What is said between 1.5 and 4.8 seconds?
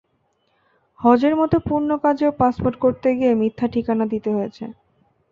পুণ্য কাজেও পাসপোর্ট করতে গিয়ে মিথ্যা ঠিকানা দিতে হয়েছে।